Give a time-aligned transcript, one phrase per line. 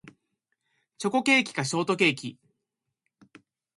[0.97, 2.39] チョコケーキかショートケーキ